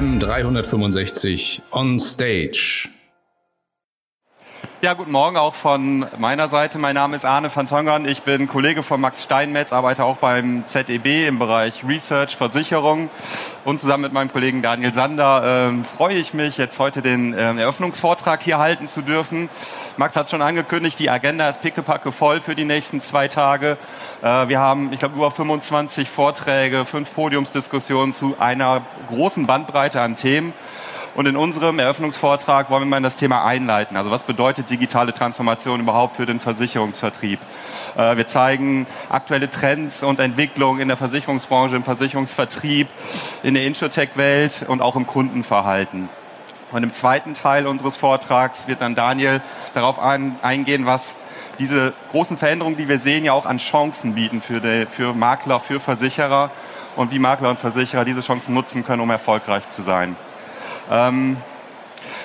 [0.00, 2.88] AM 365 on Stage.
[4.80, 6.78] Ja, guten Morgen auch von meiner Seite.
[6.78, 8.08] Mein Name ist Arne van Tongern.
[8.08, 13.10] Ich bin Kollege von Max Steinmetz, arbeite auch beim ZEB im Bereich Research, Versicherung.
[13.66, 17.60] Und zusammen mit meinem Kollegen Daniel Sander äh, freue ich mich, jetzt heute den äh,
[17.60, 19.50] Eröffnungsvortrag hier halten zu dürfen.
[20.00, 23.76] Max hat schon angekündigt, die Agenda ist pickepacke voll für die nächsten zwei Tage.
[24.22, 30.16] Äh, wir haben, ich glaube, über 25 Vorträge, fünf Podiumsdiskussionen zu einer großen Bandbreite an
[30.16, 30.54] Themen.
[31.14, 33.98] Und in unserem Eröffnungsvortrag wollen wir mal in das Thema einleiten.
[33.98, 37.38] Also was bedeutet digitale Transformation überhaupt für den Versicherungsvertrieb?
[37.94, 42.88] Äh, wir zeigen aktuelle Trends und Entwicklungen in der Versicherungsbranche, im Versicherungsvertrieb,
[43.42, 46.08] in der Insurtech-Welt und auch im Kundenverhalten.
[46.70, 49.42] Und im zweiten Teil unseres Vortrags wird dann Daniel
[49.74, 51.14] darauf eingehen, was
[51.58, 55.60] diese großen Veränderungen, die wir sehen, ja auch an Chancen bieten für, die, für Makler,
[55.60, 56.50] für Versicherer
[56.96, 60.16] und wie Makler und Versicherer diese Chancen nutzen können, um erfolgreich zu sein.
[60.90, 61.36] Ähm,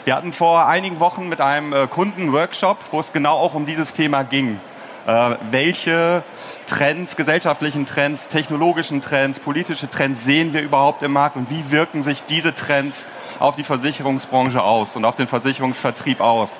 [0.05, 3.65] wir hatten vor einigen Wochen mit einem äh, Kunden Workshop, wo es genau auch um
[3.65, 4.59] dieses Thema ging.
[5.05, 6.23] Äh, welche
[6.65, 12.01] Trends, gesellschaftlichen Trends, technologischen Trends, politische Trends sehen wir überhaupt im Markt und wie wirken
[12.01, 13.05] sich diese Trends
[13.37, 16.59] auf die Versicherungsbranche aus und auf den Versicherungsvertrieb aus?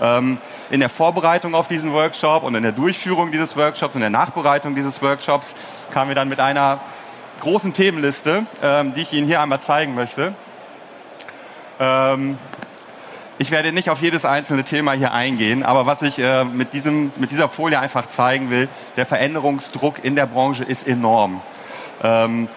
[0.00, 0.38] Ähm,
[0.70, 4.74] in der Vorbereitung auf diesen Workshop und in der Durchführung dieses Workshops und der Nachbereitung
[4.74, 5.54] dieses Workshops
[5.92, 6.80] kamen wir dann mit einer
[7.40, 10.34] großen Themenliste, ähm, die ich Ihnen hier einmal zeigen möchte.
[11.78, 12.38] Ähm,
[13.38, 17.12] ich werde nicht auf jedes einzelne Thema hier eingehen, aber was ich äh, mit, diesem,
[17.16, 21.42] mit dieser Folie einfach zeigen will, der Veränderungsdruck in der Branche ist enorm.
[22.02, 22.48] Ähm,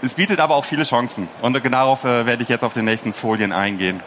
[0.00, 3.12] es bietet aber auch viele Chancen und darauf äh, werde ich jetzt auf den nächsten
[3.12, 4.00] Folien eingehen.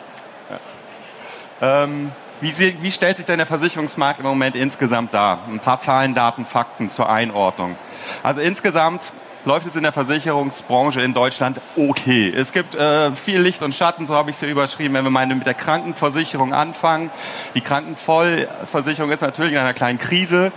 [1.62, 5.40] Ähm, wie, wie, stellt sich denn der Versicherungsmarkt im Moment insgesamt dar?
[5.48, 7.76] Ein paar Zahlen, Daten, Fakten zur Einordnung.
[8.24, 9.14] Also insgesamt
[9.46, 12.32] läuft es in der Versicherungsbranche in Deutschland okay.
[12.36, 15.10] Es gibt äh, viel Licht und Schatten, so habe ich es hier überschrieben, wenn wir
[15.10, 17.10] mal mit der Krankenversicherung anfangen.
[17.56, 20.52] Die Krankenvollversicherung ist natürlich in einer kleinen Krise.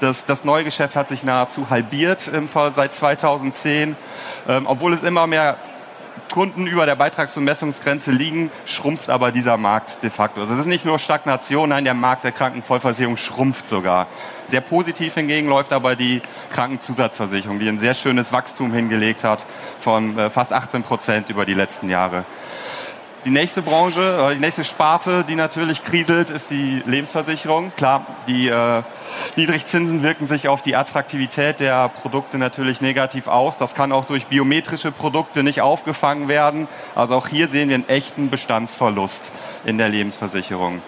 [0.00, 3.96] Das, das Neugeschäft hat sich nahezu halbiert im Fall seit 2010,
[4.48, 5.56] ähm, obwohl es immer mehr
[6.32, 10.40] Kunden über der Beitragsbemessungsgrenze liegen, schrumpft aber dieser Markt de facto.
[10.40, 14.06] Also es ist nicht nur Stagnation, nein, der Markt der Krankenvollversicherung schrumpft sogar.
[14.46, 19.44] Sehr positiv hingegen läuft aber die Krankenzusatzversicherung, die ein sehr schönes Wachstum hingelegt hat
[19.78, 22.24] von äh, fast 18 Prozent über die letzten Jahre.
[23.24, 27.70] Die nächste Branche, oder die nächste Sparte, die natürlich kriselt, ist die Lebensversicherung.
[27.76, 28.82] Klar, die äh,
[29.36, 33.58] Niedrigzinsen wirken sich auf die Attraktivität der Produkte natürlich negativ aus.
[33.58, 36.66] Das kann auch durch biometrische Produkte nicht aufgefangen werden.
[36.96, 39.30] Also auch hier sehen wir einen echten Bestandsverlust
[39.64, 40.82] in der Lebensversicherung.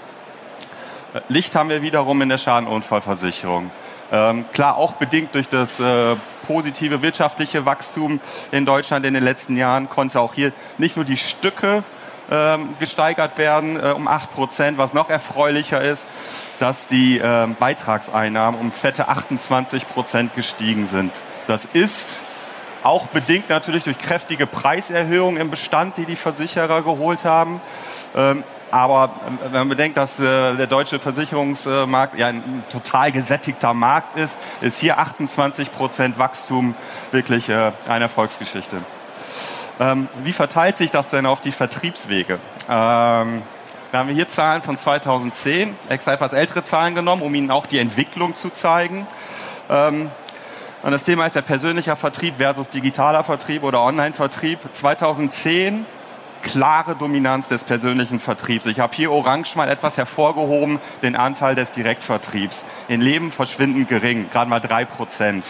[1.14, 3.70] Äh, Licht haben wir wiederum in der Schadenunfallversicherung.
[4.10, 6.16] Ähm, klar, auch bedingt durch das äh,
[6.48, 8.18] positive wirtschaftliche Wachstum
[8.50, 11.84] in Deutschland in den letzten Jahren konnte auch hier nicht nur die Stücke
[12.78, 14.78] gesteigert werden äh, um 8 Prozent.
[14.78, 16.06] Was noch erfreulicher ist,
[16.58, 21.12] dass die äh, Beitragseinnahmen um fette 28 Prozent gestiegen sind.
[21.46, 22.20] Das ist
[22.82, 27.60] auch bedingt natürlich durch kräftige Preiserhöhungen im Bestand, die die Versicherer geholt haben.
[28.14, 30.22] Ähm, aber ähm, wenn man bedenkt, dass äh,
[30.56, 36.74] der deutsche Versicherungsmarkt ja ein total gesättigter Markt ist, ist hier 28 Prozent Wachstum
[37.10, 38.78] wirklich äh, eine Erfolgsgeschichte.
[39.80, 42.34] Ähm, wie verteilt sich das denn auf die Vertriebswege?
[42.68, 43.42] Ähm,
[43.92, 47.66] da haben wir hier Zahlen von 2010, extra etwas ältere Zahlen genommen, um Ihnen auch
[47.66, 49.06] die Entwicklung zu zeigen.
[49.68, 50.10] Ähm,
[50.82, 54.58] und das Thema ist der persönliche Vertrieb versus digitaler Vertrieb oder Online-Vertrieb.
[54.70, 55.86] 2010
[56.42, 58.66] klare Dominanz des persönlichen Vertriebs.
[58.66, 62.64] Ich habe hier orange mal etwas hervorgehoben, den Anteil des Direktvertriebs.
[62.88, 65.46] In Leben verschwindend gering, gerade mal drei Prozent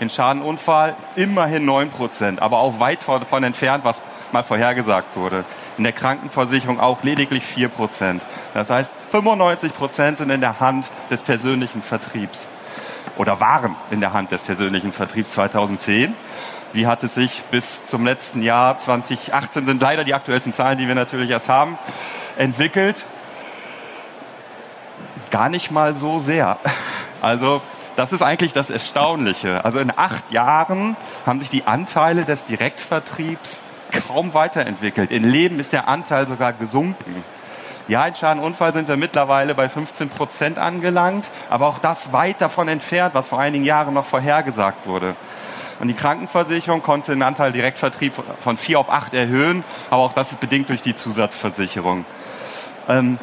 [0.00, 4.00] in Schadenunfall immerhin 9 Prozent, aber auch weit davon entfernt, was
[4.32, 5.44] mal vorhergesagt wurde.
[5.76, 8.22] In der Krankenversicherung auch lediglich 4 Prozent.
[8.54, 12.48] Das heißt, 95 Prozent sind in der Hand des persönlichen Vertriebs
[13.16, 16.14] oder waren in der Hand des persönlichen Vertriebs 2010.
[16.72, 20.86] Wie hat es sich bis zum letzten Jahr 2018 sind leider die aktuellsten Zahlen, die
[20.86, 21.78] wir natürlich erst haben,
[22.36, 23.06] entwickelt?
[25.30, 26.58] Gar nicht mal so sehr.
[27.20, 27.62] Also
[27.98, 29.64] das ist eigentlich das Erstaunliche.
[29.64, 30.96] Also in acht Jahren
[31.26, 33.60] haben sich die Anteile des Direktvertriebs
[34.06, 35.10] kaum weiterentwickelt.
[35.10, 37.24] In Leben ist der Anteil sogar gesunken.
[37.88, 42.68] Ja, in Schadenunfall sind wir mittlerweile bei 15 Prozent angelangt, aber auch das weit davon
[42.68, 45.16] entfernt, was vor einigen Jahren noch vorhergesagt wurde.
[45.80, 50.30] Und die Krankenversicherung konnte den Anteil Direktvertrieb von vier auf acht erhöhen, aber auch das
[50.30, 52.04] ist bedingt durch die Zusatzversicherung.
[52.88, 53.18] Ähm,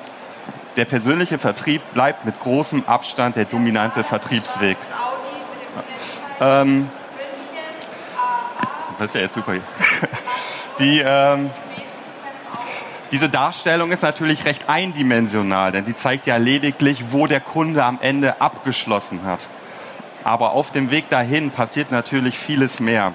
[0.76, 4.78] der persönliche Vertrieb bleibt mit großem Abstand der dominante Vertriebsweg.
[6.40, 6.90] Ähm,
[9.00, 9.54] das ist ja jetzt super.
[10.80, 11.52] Die, ähm,
[13.12, 18.00] diese Darstellung ist natürlich recht eindimensional, denn sie zeigt ja lediglich, wo der Kunde am
[18.02, 19.48] Ende abgeschlossen hat.
[20.26, 23.14] Aber auf dem Weg dahin passiert natürlich vieles mehr.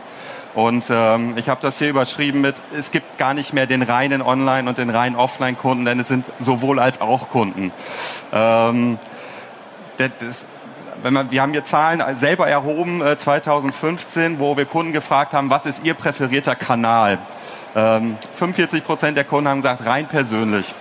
[0.55, 4.21] Und ähm, ich habe das hier überschrieben mit, es gibt gar nicht mehr den reinen
[4.21, 7.73] Online- und den reinen Offline-Kunden, denn es sind sowohl als auch Kunden.
[8.33, 8.99] Ähm,
[9.97, 10.45] das,
[11.03, 15.51] wenn man, wir haben hier Zahlen selber erhoben, äh, 2015, wo wir Kunden gefragt haben,
[15.51, 17.19] was ist ihr präferierter Kanal?
[17.77, 20.75] Ähm, 45 Prozent der Kunden haben gesagt, rein persönlich.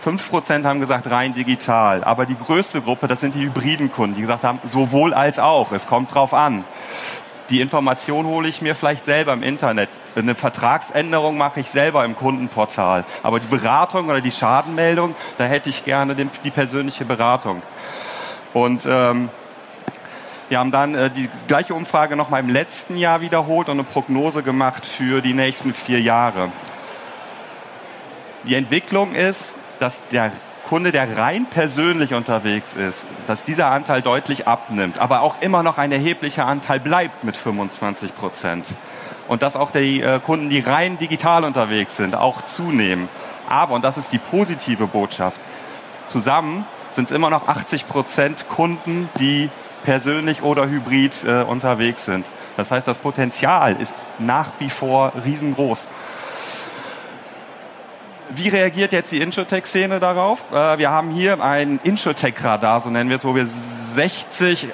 [0.00, 2.04] 5 Prozent haben gesagt, rein digital.
[2.04, 5.72] Aber die größte Gruppe, das sind die hybriden Kunden, die gesagt haben, sowohl als auch.
[5.72, 6.64] Es kommt drauf an.
[7.50, 9.88] Die Information hole ich mir vielleicht selber im Internet.
[10.14, 13.04] Eine Vertragsänderung mache ich selber im Kundenportal.
[13.24, 17.62] Aber die Beratung oder die Schadenmeldung, da hätte ich gerne den, die persönliche Beratung.
[18.52, 19.30] Und ähm,
[20.48, 23.84] wir haben dann äh, die gleiche Umfrage noch mal im letzten Jahr wiederholt und eine
[23.84, 26.50] Prognose gemacht für die nächsten vier Jahre.
[28.44, 30.32] Die Entwicklung ist, dass der
[30.70, 35.78] Kunde, der rein persönlich unterwegs ist, dass dieser Anteil deutlich abnimmt, aber auch immer noch
[35.78, 38.66] ein erheblicher Anteil bleibt mit 25 Prozent.
[39.26, 43.08] Und dass auch die äh, Kunden, die rein digital unterwegs sind, auch zunehmen.
[43.48, 45.40] Aber, und das ist die positive Botschaft,
[46.06, 49.50] zusammen sind es immer noch 80 Prozent Kunden, die
[49.82, 52.24] persönlich oder hybrid äh, unterwegs sind.
[52.56, 55.88] Das heißt, das Potenzial ist nach wie vor riesengroß.
[58.32, 60.46] Wie reagiert jetzt die Insurtech-Szene darauf?
[60.52, 64.68] Äh, wir haben hier ein Insurtech-Radar, so nennen wir es, wo wir 60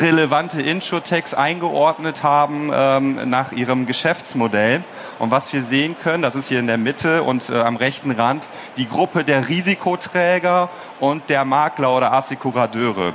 [0.00, 4.82] relevante Insurtechs eingeordnet haben ähm, nach ihrem Geschäftsmodell.
[5.18, 8.12] Und was wir sehen können, das ist hier in der Mitte und äh, am rechten
[8.12, 8.48] Rand,
[8.78, 13.12] die Gruppe der Risikoträger und der Makler oder Assekurateure.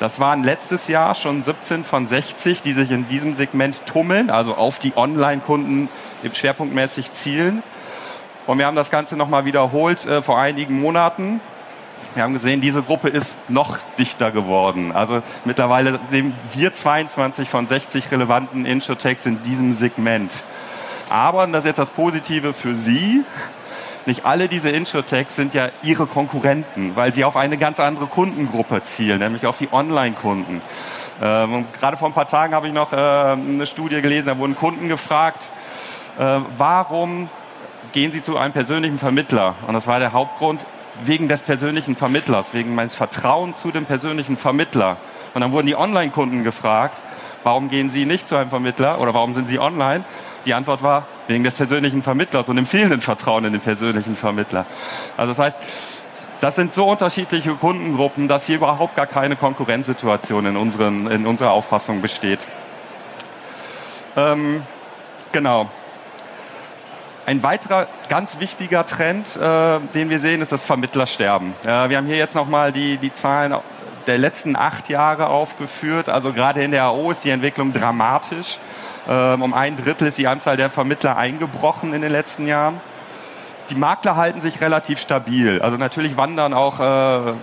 [0.00, 4.54] Das waren letztes Jahr schon 17 von 60, die sich in diesem Segment tummeln, also
[4.54, 5.88] auf die Online-Kunden
[6.30, 7.62] schwerpunktmäßig zielen.
[8.46, 11.40] Und wir haben das Ganze nochmal wiederholt äh, vor einigen Monaten.
[12.14, 14.90] Wir haben gesehen, diese Gruppe ist noch dichter geworden.
[14.92, 20.32] Also mittlerweile sehen wir 22 von 60 relevanten Insurtechs in diesem Segment.
[21.08, 23.24] Aber, und das ist jetzt das Positive für Sie,
[24.06, 28.82] nicht alle diese Insurtechs sind ja ihre Konkurrenten, weil sie auf eine ganz andere Kundengruppe
[28.82, 30.62] zielen, nämlich auf die Online-Kunden.
[31.22, 34.56] Ähm, gerade vor ein paar Tagen habe ich noch äh, eine Studie gelesen, da wurden
[34.56, 35.50] Kunden gefragt,
[36.18, 37.28] äh, warum
[37.92, 39.54] gehen sie zu einem persönlichen Vermittler?
[39.66, 40.64] Und das war der Hauptgrund,
[41.02, 44.96] wegen des persönlichen Vermittlers, wegen meines Vertrauens zu dem persönlichen Vermittler.
[45.34, 47.00] Und dann wurden die Online-Kunden gefragt,
[47.42, 50.04] warum gehen sie nicht zu einem Vermittler oder warum sind sie online?
[50.46, 54.66] Die Antwort war, wegen des persönlichen Vermittlers und dem fehlenden Vertrauen in den persönlichen Vermittler.
[55.16, 55.56] Also das heißt,
[56.40, 61.50] das sind so unterschiedliche Kundengruppen, dass hier überhaupt gar keine Konkurrenzsituation in, unseren, in unserer
[61.50, 62.40] Auffassung besteht.
[64.16, 64.62] Ähm,
[65.32, 65.68] genau.
[67.30, 71.54] Ein weiterer ganz wichtiger Trend, äh, den wir sehen, ist das Vermittlersterben.
[71.62, 73.54] Äh, wir haben hier jetzt nochmal die, die Zahlen
[74.08, 76.08] der letzten acht Jahre aufgeführt.
[76.08, 78.58] Also gerade in der AO ist die Entwicklung dramatisch.
[79.08, 82.80] Ähm, um ein Drittel ist die Anzahl der Vermittler eingebrochen in den letzten Jahren.
[83.68, 85.62] Die Makler halten sich relativ stabil.
[85.62, 87.34] Also natürlich wandern auch äh, äh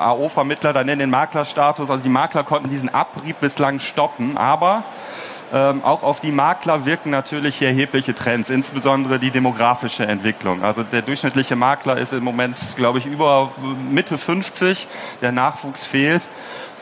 [0.00, 1.90] AO-Vermittler dann in den Maklerstatus.
[1.90, 4.82] Also die Makler konnten diesen Abrieb bislang stoppen, aber
[5.52, 10.62] ähm, auch auf die Makler wirken natürlich erhebliche Trends, insbesondere die demografische Entwicklung.
[10.62, 13.50] Also der durchschnittliche Makler ist im Moment, glaube ich, über
[13.90, 14.86] Mitte 50.
[15.22, 16.28] Der Nachwuchs fehlt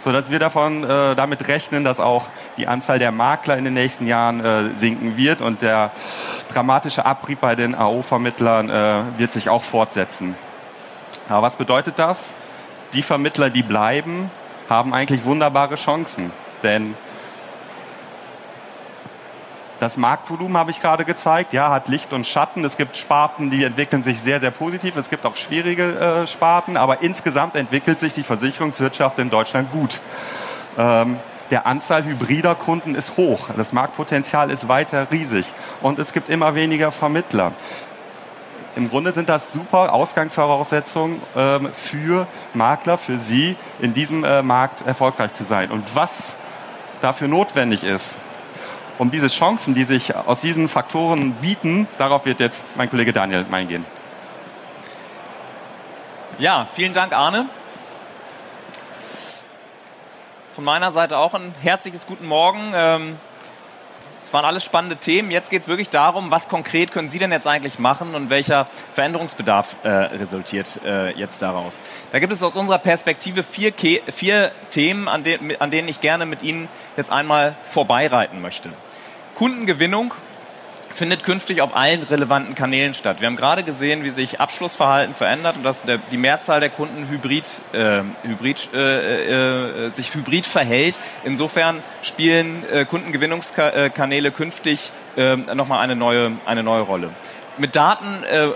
[0.06, 4.06] sodass wir davon äh, damit rechnen, dass auch die Anzahl der Makler in den nächsten
[4.06, 5.90] Jahren äh, sinken wird und der
[6.52, 10.36] dramatische Abrieb bei den AO-Vermittlern äh, wird sich auch fortsetzen.
[11.28, 12.32] Aber was bedeutet das?
[12.92, 14.30] Die Vermittler, die bleiben,
[14.68, 16.30] haben eigentlich wunderbare Chancen,
[16.62, 16.94] denn
[19.78, 22.64] das Marktvolumen habe ich gerade gezeigt, ja, hat Licht und Schatten.
[22.64, 24.96] Es gibt Sparten, die entwickeln sich sehr, sehr positiv.
[24.96, 30.00] Es gibt auch schwierige äh, Sparten, aber insgesamt entwickelt sich die Versicherungswirtschaft in Deutschland gut.
[30.78, 31.18] Ähm,
[31.50, 33.50] der Anzahl hybrider Kunden ist hoch.
[33.56, 35.46] Das Marktpotenzial ist weiter riesig.
[35.82, 37.52] Und es gibt immer weniger Vermittler.
[38.76, 44.86] Im Grunde sind das super Ausgangsvoraussetzungen ähm, für Makler, für Sie, in diesem äh, Markt
[44.86, 45.70] erfolgreich zu sein.
[45.70, 46.34] Und was
[47.00, 48.16] dafür notwendig ist,
[48.98, 53.44] um diese Chancen, die sich aus diesen Faktoren bieten, darauf wird jetzt mein Kollege Daniel
[53.50, 53.84] eingehen.
[56.38, 57.48] Ja, vielen Dank, Arne.
[60.54, 62.72] Von meiner Seite auch ein herzliches Guten Morgen.
[62.74, 63.18] Ähm,
[64.26, 65.30] es waren alles spannende Themen.
[65.30, 68.66] Jetzt geht es wirklich darum, was konkret können Sie denn jetzt eigentlich machen und welcher
[68.94, 71.74] Veränderungsbedarf äh, resultiert äh, jetzt daraus.
[72.10, 76.26] Da gibt es aus unserer Perspektive vier, vier Themen, an, de an denen ich gerne
[76.26, 78.70] mit Ihnen jetzt einmal vorbeireiten möchte.
[79.36, 80.14] Kundengewinnung
[80.94, 83.20] findet künftig auf allen relevanten Kanälen statt.
[83.20, 87.06] Wir haben gerade gesehen, wie sich Abschlussverhalten verändert und dass der, die Mehrzahl der Kunden
[87.10, 90.98] hybrid, äh, hybrid, äh, äh, sich hybrid verhält.
[91.22, 97.10] Insofern spielen äh, Kundengewinnungskanäle künftig äh, nochmal eine neue, eine neue Rolle
[97.58, 98.48] mit Daten äh,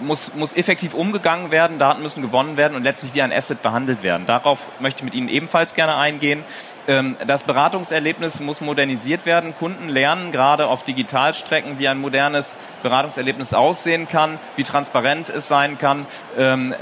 [0.00, 4.02] muss, muss effektiv umgegangen werden, Daten müssen gewonnen werden und letztlich wie ein Asset behandelt
[4.02, 4.26] werden.
[4.26, 6.44] Darauf möchte ich mit Ihnen ebenfalls gerne eingehen.
[6.88, 9.54] Ähm, das Beratungserlebnis muss modernisiert werden.
[9.54, 15.78] Kunden lernen gerade auf Digitalstrecken, wie ein modernes Beratungserlebnis aussehen kann, wie transparent es sein
[15.78, 16.06] kann.
[16.36, 16.74] Ähm,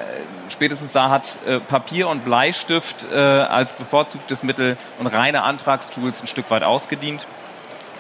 [0.49, 6.29] spätestens da hat äh, Papier und Bleistift äh, als bevorzugtes Mittel und reine Antragstools ein
[6.29, 7.27] Stück weit ausgedient.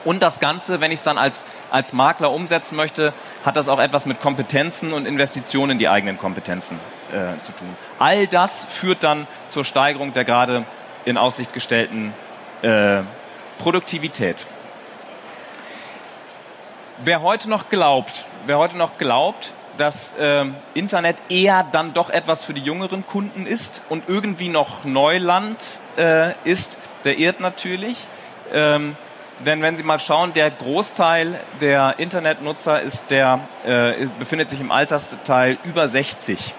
[0.07, 3.13] Und das Ganze, wenn ich es dann als, als Makler umsetzen möchte,
[3.45, 6.79] hat das auch etwas mit Kompetenzen und Investitionen in die eigenen Kompetenzen
[7.11, 7.77] äh, zu tun.
[7.99, 10.65] All das führt dann zur Steigerung der gerade
[11.05, 12.15] in Aussicht gestellten
[12.63, 13.03] äh,
[13.59, 14.37] Produktivität.
[17.03, 20.45] Wer heute noch glaubt, wer heute noch glaubt, dass äh,
[20.75, 25.59] Internet eher dann doch etwas für die jüngeren Kunden ist und irgendwie noch Neuland
[25.99, 28.07] äh, ist, der irrt natürlich.
[28.53, 28.97] Ähm,
[29.45, 34.71] denn wenn Sie mal schauen, der Großteil der Internetnutzer ist der, äh, befindet sich im
[34.71, 36.55] Altersteil über 60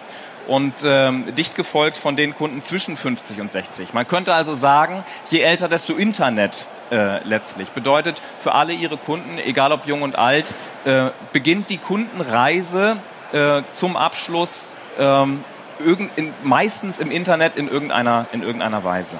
[0.48, 3.94] und ähm, dicht gefolgt von den Kunden zwischen 50 und 60.
[3.94, 7.70] Man könnte also sagen, je älter, desto Internet äh, letztlich.
[7.70, 10.54] Bedeutet für alle Ihre Kunden, egal ob jung und alt,
[10.86, 12.98] äh, beginnt die Kundenreise
[13.34, 14.66] äh, zum Abschluss
[14.98, 15.44] ähm,
[15.84, 19.18] irgend, in, meistens im Internet in irgendeiner, in irgendeiner Weise.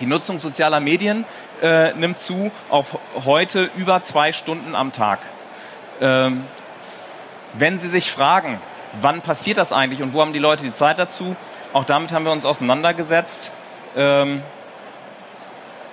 [0.00, 1.24] Die Nutzung sozialer Medien
[1.62, 5.20] äh, nimmt zu auf heute über zwei Stunden am Tag.
[6.00, 6.44] Ähm,
[7.54, 8.60] wenn Sie sich fragen,
[9.00, 11.36] wann passiert das eigentlich und wo haben die Leute die Zeit dazu,
[11.72, 13.50] auch damit haben wir uns auseinandergesetzt.
[13.96, 14.42] Ähm,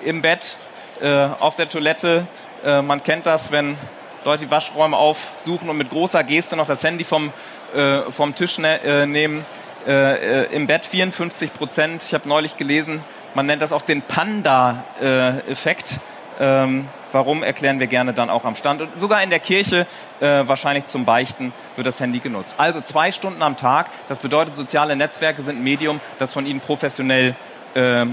[0.04, 0.58] Im Bett,
[1.02, 2.28] äh, auf der Toilette,
[2.66, 3.78] äh, man kennt das, wenn
[4.26, 7.32] Leute die Waschräume aufsuchen und mit großer Geste noch das Handy vom,
[7.74, 9.46] äh, vom Tisch ne äh, nehmen.
[9.88, 12.04] Äh, Im Bett 54 Prozent.
[12.04, 13.02] Ich habe neulich gelesen,
[13.34, 16.00] man nennt das auch den Panda-Effekt.
[16.40, 18.82] Ähm, warum erklären wir gerne dann auch am Stand.
[18.82, 19.86] Und sogar in der Kirche,
[20.20, 22.56] äh, wahrscheinlich zum Beichten, wird das Handy genutzt.
[22.58, 23.90] Also zwei Stunden am Tag.
[24.08, 27.36] Das bedeutet, soziale Netzwerke sind ein Medium, das von Ihnen professionell
[27.76, 28.06] äh,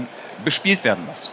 [0.45, 1.31] bespielt werden muss.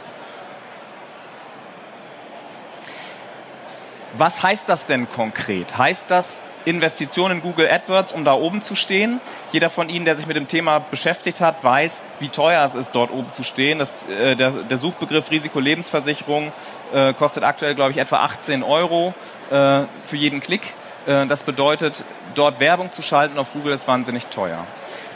[4.15, 5.77] Was heißt das denn konkret?
[5.77, 9.21] Heißt das, Investitionen in Google AdWords, um da oben zu stehen.
[9.53, 12.93] Jeder von Ihnen, der sich mit dem Thema beschäftigt hat, weiß, wie teuer es ist,
[12.93, 13.79] dort oben zu stehen.
[13.79, 16.53] Das, äh, der, der, Suchbegriff Risikolebensversicherung
[16.93, 19.15] äh, kostet aktuell, glaube ich, etwa 18 Euro
[19.51, 20.63] äh, für jeden Klick.
[21.07, 24.67] Äh, das bedeutet, dort Werbung zu schalten auf Google ist wahnsinnig teuer.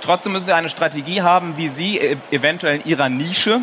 [0.00, 3.60] Trotzdem müssen Sie eine Strategie haben, wie Sie e-, eventuell in Ihrer Nische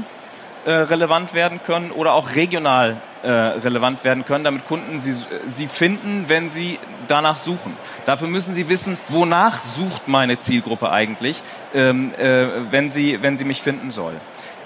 [0.65, 5.15] äh, relevant werden können oder auch regional äh, relevant werden können, damit Kunden sie,
[5.47, 7.75] sie finden, wenn sie danach suchen.
[8.05, 11.41] Dafür müssen sie wissen, wonach sucht meine Zielgruppe eigentlich,
[11.73, 14.13] ähm, äh, wenn, sie, wenn sie mich finden soll.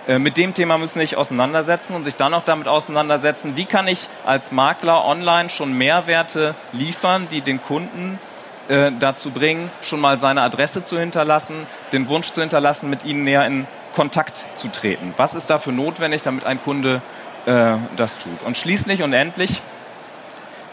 [0.07, 3.87] Äh, mit dem Thema müssen sich auseinandersetzen und sich dann auch damit auseinandersetzen, wie kann
[3.87, 8.19] ich als Makler online schon Mehrwerte liefern, die den Kunden
[8.67, 13.23] äh, dazu bringen, schon mal seine Adresse zu hinterlassen, den Wunsch zu hinterlassen, mit ihnen
[13.23, 15.13] näher in Kontakt zu treten.
[15.17, 17.01] Was ist dafür notwendig, damit ein Kunde
[17.45, 18.41] äh, das tut?
[18.43, 19.61] Und schließlich und endlich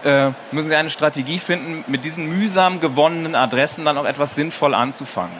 [0.04, 4.74] äh, müssen Sie eine Strategie finden, mit diesen mühsam gewonnenen Adressen dann auch etwas sinnvoll
[4.74, 5.36] anzufangen.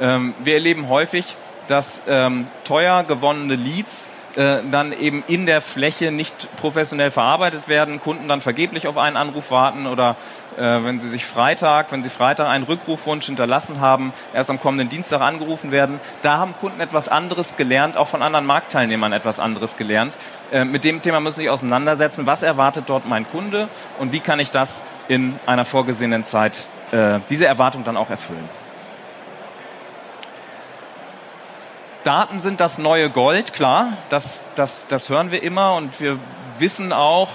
[0.00, 1.36] Ähm, wir erleben häufig,
[1.68, 8.00] dass ähm, teuer gewonnene Leads äh, dann eben in der Fläche nicht professionell verarbeitet werden,
[8.00, 10.16] Kunden dann vergeblich auf einen Anruf warten oder
[10.56, 15.20] wenn sie sich Freitag, wenn sie Freitag einen Rückrufwunsch hinterlassen haben, erst am kommenden Dienstag
[15.20, 16.00] angerufen werden.
[16.22, 20.14] Da haben Kunden etwas anderes gelernt, auch von anderen Marktteilnehmern etwas anderes gelernt.
[20.52, 22.26] Äh, mit dem Thema müssen Sie sich auseinandersetzen.
[22.26, 23.68] Was erwartet dort mein Kunde
[23.98, 28.48] und wie kann ich das in einer vorgesehenen Zeit, äh, diese Erwartung dann auch erfüllen?
[32.04, 36.18] Daten sind das neue Gold, klar, das, das, das hören wir immer und wir
[36.58, 37.30] wissen auch,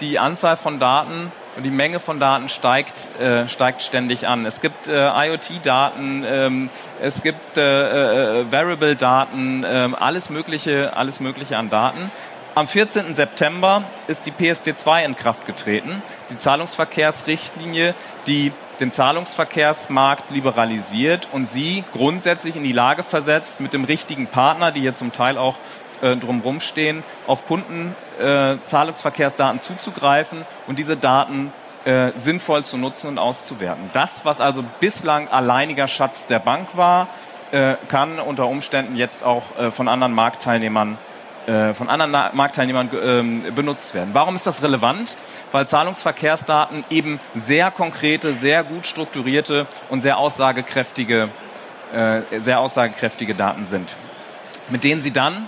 [0.00, 4.44] die Anzahl von Daten und die Menge von Daten steigt, äh, steigt ständig an.
[4.46, 6.70] Es gibt äh, IoT-Daten, ähm,
[7.00, 12.10] es gibt äh, äh Variable-Daten, äh, alles Mögliche, alles Mögliche an Daten.
[12.56, 13.16] Am 14.
[13.16, 17.94] September ist die PSD2 in Kraft getreten, die Zahlungsverkehrsrichtlinie,
[18.28, 24.72] die den Zahlungsverkehrsmarkt liberalisiert und sie grundsätzlich in die Lage versetzt, mit dem richtigen Partner,
[24.72, 25.56] die hier zum Teil auch
[26.02, 31.52] äh, drumherum stehen, auf Kunden äh, Zahlungsverkehrsdaten zuzugreifen und diese Daten
[31.84, 33.90] äh, sinnvoll zu nutzen und auszuwerten.
[33.92, 37.08] Das, was also bislang alleiniger Schatz der Bank war,
[37.52, 40.98] äh, kann unter Umständen jetzt auch äh, von anderen Marktteilnehmern
[41.46, 44.10] von anderen Marktteilnehmern ähm, benutzt werden.
[44.14, 45.14] Warum ist das relevant?
[45.52, 51.28] Weil Zahlungsverkehrsdaten eben sehr konkrete, sehr gut strukturierte und sehr aussagekräftige,
[51.92, 53.94] äh, sehr aussagekräftige Daten sind,
[54.70, 55.46] mit denen Sie dann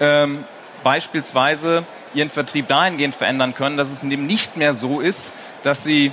[0.00, 0.44] ähm,
[0.82, 5.30] beispielsweise Ihren Vertrieb dahingehend verändern können, dass es eben nicht mehr so ist,
[5.62, 6.12] dass Sie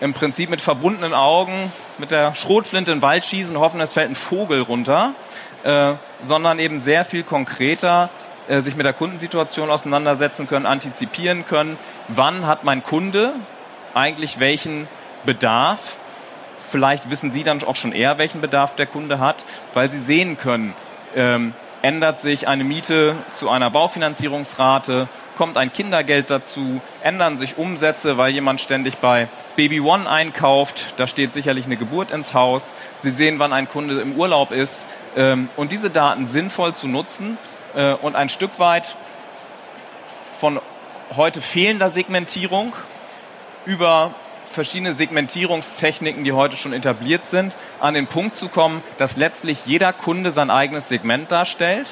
[0.00, 3.92] im Prinzip mit verbundenen Augen mit der Schrotflinte in den Wald schießen und hoffen, es
[3.92, 5.14] fällt ein Vogel runter,
[5.62, 8.10] äh, sondern eben sehr viel konkreter
[8.50, 11.78] äh, sich mit der Kundensituation auseinandersetzen können, antizipieren können,
[12.08, 13.34] wann hat mein Kunde
[13.94, 14.88] eigentlich welchen
[15.24, 15.96] Bedarf.
[16.68, 20.36] Vielleicht wissen Sie dann auch schon eher, welchen Bedarf der Kunde hat, weil Sie sehen
[20.36, 20.74] können,
[21.14, 28.18] ähm, ändert sich eine Miete zu einer Baufinanzierungsrate, kommt ein Kindergeld dazu, ändern sich Umsätze,
[28.18, 32.74] weil jemand ständig bei Baby One einkauft, da steht sicherlich eine Geburt ins Haus.
[32.98, 34.86] Sie sehen, wann ein Kunde im Urlaub ist.
[35.16, 37.38] Ähm, und diese Daten sinnvoll zu nutzen
[37.74, 38.96] äh, und ein Stück weit
[40.38, 40.60] von
[41.16, 42.74] heute fehlender Segmentierung
[43.66, 44.14] über
[44.52, 49.92] verschiedene Segmentierungstechniken, die heute schon etabliert sind, an den Punkt zu kommen, dass letztlich jeder
[49.92, 51.88] Kunde sein eigenes Segment darstellt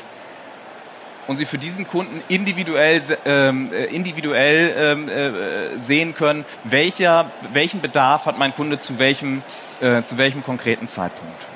[1.27, 7.81] und sie für diesen Kunden individuell, ähm, äh, individuell ähm, äh, sehen können, welcher, welchen
[7.81, 9.43] Bedarf hat mein Kunde zu welchem,
[9.81, 11.47] äh, zu welchem konkreten Zeitpunkt.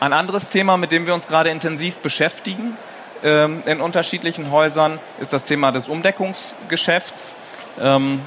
[0.00, 2.76] Ein anderes Thema, mit dem wir uns gerade intensiv beschäftigen
[3.24, 7.34] ähm, in unterschiedlichen Häusern, ist das Thema des Umdeckungsgeschäfts.
[7.80, 8.20] Ähm,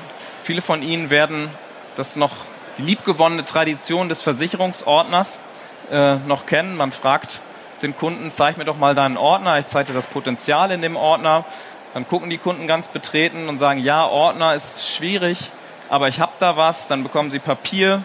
[0.44, 1.50] viele von Ihnen werden
[1.96, 2.32] das noch
[2.78, 5.40] die liebgewonnene Tradition des Versicherungsordners
[5.90, 6.76] äh, noch kennen.
[6.76, 7.40] Man fragt
[7.82, 10.98] den Kunden, zeig mir doch mal deinen Ordner, ich zeige dir das Potenzial in dem
[10.98, 11.46] Ordner.
[11.94, 15.50] Dann gucken die Kunden ganz betreten und sagen, ja, Ordner ist schwierig,
[15.88, 16.90] aber ich habe da was.
[16.90, 18.04] Dann bekommen sie Papier,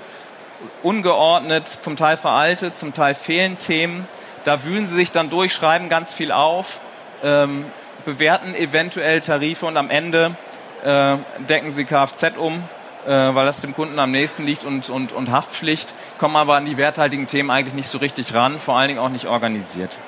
[0.82, 4.08] ungeordnet, zum Teil veraltet, zum Teil fehlen Themen.
[4.44, 6.80] Da wühlen sie sich dann durch, schreiben ganz viel auf,
[7.22, 7.66] ähm,
[8.04, 10.36] bewerten eventuell Tarife und am Ende
[10.84, 11.16] äh,
[11.48, 12.62] decken sie Kfz um,
[13.06, 16.64] äh, weil das dem Kunden am nächsten liegt und, und, und Haftpflicht, kommen aber an
[16.64, 19.98] die werthaltigen Themen eigentlich nicht so richtig ran, vor allen Dingen auch nicht organisiert.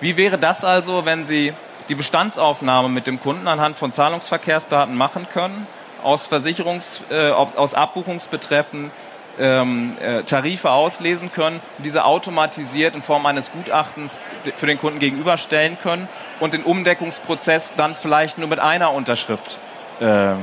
[0.00, 1.52] Wie wäre das also, wenn Sie
[1.88, 5.66] die Bestandsaufnahme mit dem Kunden anhand von Zahlungsverkehrsdaten machen können,
[6.02, 8.90] aus Versicherungs-, äh, aus Abbuchungsbetreffen,
[9.38, 14.20] ähm, äh, Tarife auslesen können und diese automatisiert in Form eines Gutachtens
[14.56, 16.08] für den Kunden gegenüberstellen können
[16.40, 19.58] und den Umdeckungsprozess dann vielleicht nur mit einer Unterschrift
[20.00, 20.34] äh,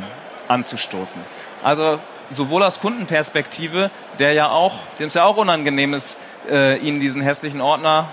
[0.48, 1.22] anzustoßen.
[1.64, 2.00] Also
[2.30, 6.18] sowohl aus Kundenperspektive, der ja auch, dem es ja auch unangenehm ist,
[6.50, 8.10] äh, Ihnen diesen hässlichen Ordner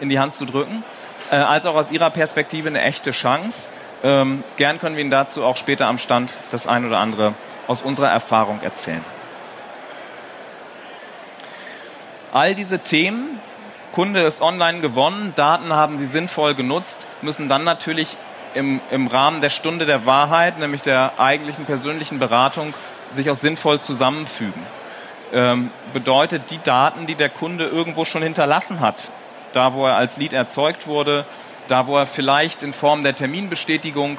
[0.00, 0.84] in die Hand zu drücken,
[1.30, 3.70] äh, als auch aus Ihrer Perspektive eine echte Chance.
[4.02, 7.34] Ähm, gern können wir Ihnen dazu auch später am Stand das ein oder andere
[7.68, 9.04] aus unserer Erfahrung erzählen.
[12.32, 13.40] All diese Themen,
[13.92, 18.16] Kunde ist online gewonnen, Daten haben Sie sinnvoll genutzt, müssen dann natürlich
[18.54, 22.72] im, im Rahmen der Stunde der Wahrheit, nämlich der eigentlichen persönlichen Beratung,
[23.10, 24.62] sich auch sinnvoll zusammenfügen.
[25.34, 29.10] Ähm, bedeutet, die Daten, die der Kunde irgendwo schon hinterlassen hat,
[29.52, 31.26] da wo er als Lead erzeugt wurde,
[31.68, 34.16] da wo er vielleicht in Form der Terminbestätigung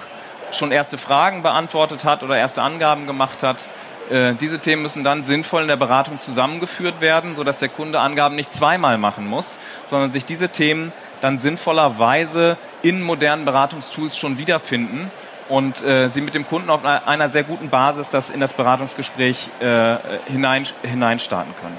[0.52, 3.68] schon erste Fragen beantwortet hat oder erste Angaben gemacht hat,
[4.10, 8.36] äh, diese Themen müssen dann sinnvoll in der Beratung zusammengeführt werden, sodass der Kunde Angaben
[8.36, 15.12] nicht zweimal machen muss, sondern sich diese Themen dann sinnvollerweise in modernen Beratungstools schon wiederfinden
[15.50, 19.50] und äh, sie mit dem Kunden auf einer sehr guten Basis das in das Beratungsgespräch
[19.60, 21.78] äh, hinein, hineinstarten können.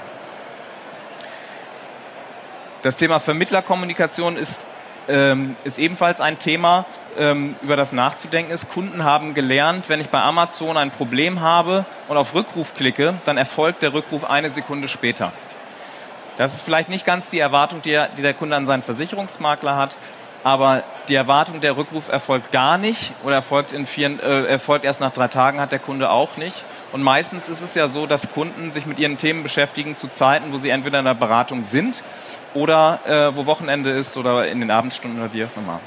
[2.81, 4.65] Das Thema Vermittlerkommunikation ist
[5.07, 6.85] ähm, ist ebenfalls ein Thema,
[7.17, 8.69] ähm, über das nachzudenken ist.
[8.69, 13.37] Kunden haben gelernt, wenn ich bei Amazon ein Problem habe und auf Rückruf klicke, dann
[13.37, 15.31] erfolgt der Rückruf eine Sekunde später.
[16.37, 19.75] Das ist vielleicht nicht ganz die Erwartung, die, er, die der Kunde an seinen Versicherungsmakler
[19.75, 19.95] hat,
[20.43, 25.01] aber die Erwartung, der Rückruf erfolgt gar nicht oder erfolgt, in vier, äh, erfolgt erst
[25.01, 26.63] nach drei Tagen, hat der Kunde auch nicht.
[26.91, 30.53] Und meistens ist es ja so, dass Kunden sich mit ihren Themen beschäftigen zu Zeiten,
[30.53, 32.03] wo sie entweder in der Beratung sind
[32.53, 35.79] oder äh, wo Wochenende ist oder in den Abendstunden oder wie auch immer.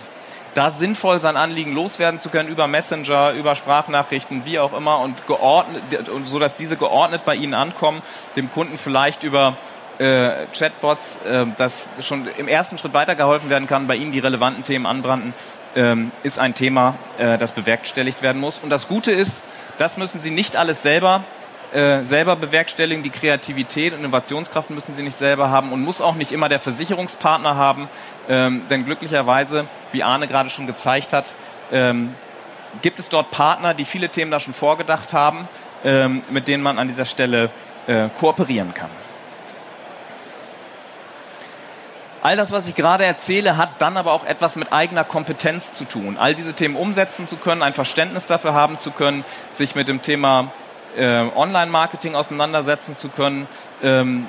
[0.54, 5.26] Da sinnvoll sein Anliegen loswerden zu können über Messenger, über Sprachnachrichten, wie auch immer und
[5.26, 5.82] geordnet,
[6.24, 8.02] so dass diese geordnet bei Ihnen ankommen,
[8.34, 9.56] dem Kunden vielleicht über
[9.98, 14.64] äh, Chatbots, äh, dass schon im ersten Schritt weitergeholfen werden kann, bei Ihnen die relevanten
[14.64, 15.34] Themen anbranden,
[15.78, 18.58] ähm, ist ein Thema, äh, das bewerkstelligt werden muss.
[18.58, 19.42] Und das Gute ist,
[19.78, 21.24] das müssen Sie nicht alles selber
[21.72, 23.02] äh, selber bewerkstelligen.
[23.02, 26.60] Die Kreativität und Innovationskraft müssen sie nicht selber haben und muss auch nicht immer der
[26.60, 27.90] Versicherungspartner haben.
[28.26, 31.34] Ähm, denn glücklicherweise, wie Arne gerade schon gezeigt hat,
[31.70, 32.14] ähm,
[32.80, 35.46] gibt es dort Partner, die viele Themen da schon vorgedacht haben,
[35.84, 37.50] ähm, mit denen man an dieser Stelle
[37.86, 38.90] äh, kooperieren kann.
[42.20, 45.84] All das, was ich gerade erzähle, hat dann aber auch etwas mit eigener Kompetenz zu
[45.84, 46.16] tun.
[46.18, 50.02] All diese Themen umsetzen zu können, ein Verständnis dafür haben zu können, sich mit dem
[50.02, 50.50] Thema
[50.96, 53.46] äh, Online-Marketing auseinandersetzen zu können,
[53.82, 54.26] ähm,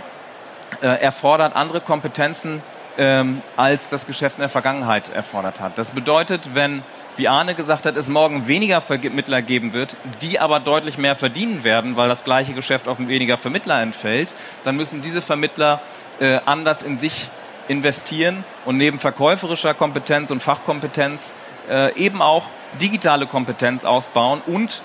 [0.82, 2.62] äh, erfordert andere Kompetenzen,
[3.00, 5.78] ähm, als das Geschäft in der Vergangenheit erfordert hat.
[5.80, 6.84] Das bedeutet, wenn,
[7.18, 11.64] wie Arne gesagt hat, es morgen weniger Vermittler geben wird, die aber deutlich mehr verdienen
[11.64, 14.30] werden, weil das gleiche Geschäft auf weniger Vermittler entfällt,
[14.64, 15.82] dann müssen diese Vermittler
[16.20, 17.30] äh, anders in sich
[17.70, 21.32] investieren und neben verkäuferischer Kompetenz und Fachkompetenz
[21.70, 22.44] äh, eben auch
[22.82, 24.82] digitale Kompetenz ausbauen und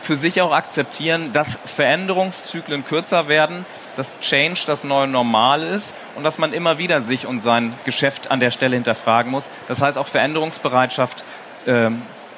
[0.00, 3.64] für sich auch akzeptieren, dass Veränderungszyklen kürzer werden,
[3.96, 8.30] dass Change das neue Normal ist und dass man immer wieder sich und sein Geschäft
[8.30, 9.48] an der Stelle hinterfragen muss.
[9.66, 11.24] Das heißt, auch Veränderungsbereitschaft
[11.64, 11.90] äh,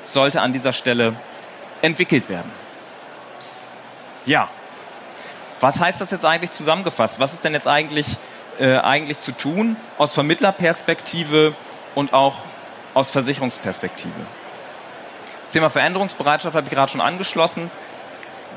[0.05, 1.17] sollte an dieser Stelle
[1.83, 2.51] entwickelt werden.
[4.27, 4.49] Ja,
[5.61, 7.19] was heißt das jetzt eigentlich zusammengefasst?
[7.19, 8.07] Was ist denn jetzt eigentlich
[8.59, 11.55] äh, eigentlich zu tun aus Vermittlerperspektive
[11.95, 12.37] und auch
[12.95, 14.15] aus Versicherungsperspektive.
[15.45, 17.71] Das Thema Veränderungsbereitschaft habe ich gerade schon angeschlossen.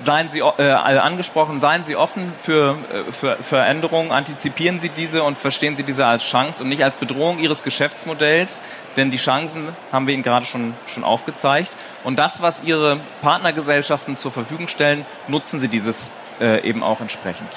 [0.02, 5.38] Seien Sie äh, angesprochen, seien Sie offen für, äh, für Veränderungen, antizipieren Sie diese und
[5.38, 8.62] verstehen Sie diese als Chance und nicht als Bedrohung Ihres Geschäftsmodells,
[8.96, 11.72] denn die Chancen haben wir Ihnen gerade schon, schon aufgezeigt.
[12.06, 17.50] Und das, was Ihre Partnergesellschaften zur Verfügung stellen, nutzen Sie dieses äh, eben auch entsprechend.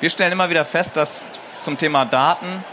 [0.00, 1.22] Wir stellen immer wieder fest, dass
[1.64, 2.64] zum Thema Daten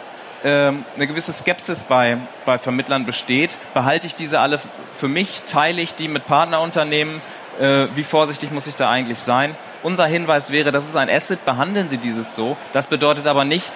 [0.43, 3.51] ähm, eine gewisse Skepsis bei, bei Vermittlern besteht.
[3.73, 4.59] Behalte ich diese alle
[4.97, 5.43] für mich?
[5.45, 7.21] Teile ich die mit Partnerunternehmen?
[7.59, 9.55] Äh, wie vorsichtig muss ich da eigentlich sein?
[9.83, 12.57] Unser Hinweis wäre, das ist ein Asset, behandeln Sie dieses so.
[12.73, 13.71] Das bedeutet aber nicht,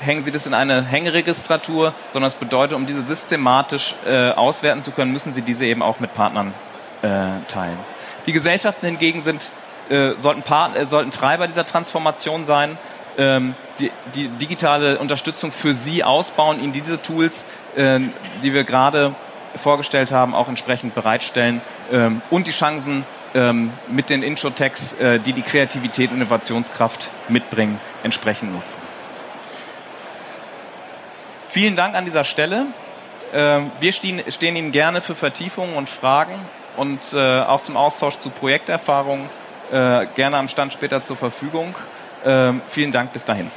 [0.00, 4.90] hängen Sie das in eine Hängeregistratur, sondern es bedeutet, um diese systematisch äh, auswerten zu
[4.90, 6.54] können, müssen Sie diese eben auch mit Partnern
[7.02, 7.08] äh,
[7.48, 7.78] teilen.
[8.26, 9.50] Die Gesellschaften hingegen sind,
[9.90, 12.78] äh, sollten, Part äh, sollten Treiber dieser Transformation sein
[13.18, 17.44] ähm, die, die, digitale Unterstützung für Sie ausbauen, Ihnen diese Tools,
[17.76, 18.00] äh,
[18.42, 19.14] die wir gerade
[19.56, 25.32] vorgestellt haben, auch entsprechend bereitstellen ähm, und die Chancen ähm, mit den Introtechs, äh, die
[25.32, 28.80] die Kreativität und Innovationskraft mitbringen, entsprechend nutzen.
[31.48, 32.66] Vielen Dank an dieser Stelle.
[33.32, 36.34] Äh, wir stehen, stehen, Ihnen gerne für Vertiefungen und Fragen
[36.76, 39.28] und äh, auch zum Austausch zu Projekterfahrungen
[39.72, 41.74] äh, gerne am Stand später zur Verfügung.
[42.24, 43.50] Ähm, vielen Dank bis dahin.